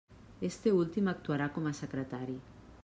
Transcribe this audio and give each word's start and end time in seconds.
Este 0.47 0.71
últim 0.81 1.11
actuarà 1.11 1.51
com 1.59 1.71
a 1.73 1.77
secretari. 1.83 2.39